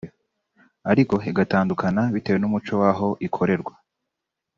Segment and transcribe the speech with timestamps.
[0.91, 3.73] ariko igatandukana bitewe n’umuco w’aho ikorerwa